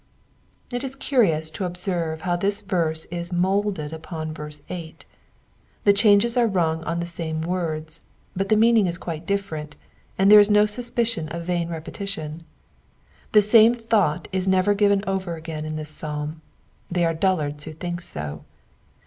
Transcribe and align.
It 0.71 0.83
is 0.83 0.95
curious 0.95 1.51
to 1.51 1.63
observe 1.63 2.21
how 2.21 2.35
this 2.35 2.61
verse 2.61 3.05
is 3.11 3.31
moulded 3.31 3.93
upon 3.93 4.33
verse 4.33 4.63
8: 4.67 5.05
the 5.83 5.93
changes 5.93 6.35
are 6.35 6.47
rung 6.47 6.83
on 6.85 6.99
the 6.99 7.05
same 7.05 7.41
words, 7.43 8.03
but 8.35 8.49
the 8.49 8.55
meaning 8.57 8.87
is 8.87 8.97
quite 8.97 9.27
difiterent, 9.27 9.75
and 10.17 10.31
there 10.31 10.39
is 10.39 10.49
no 10.49 10.65
suspicion 10.65 11.27
of 11.29 11.43
a 11.43 11.45
vain 11.45 11.69
repetition. 11.69 12.43
The 13.33 13.43
same 13.43 13.75
thought 13.75 14.27
is 14.31 14.47
never 14.47 14.73
given 14.73 15.03
over 15.05 15.35
again 15.35 15.65
in 15.65 15.75
this 15.75 15.89
Psalm; 15.91 16.41
they 16.89 17.05
are 17.05 17.13
dullards 17.13 17.63
who 17.65 17.75
thiok 17.75 18.01
so. 18.01 18.43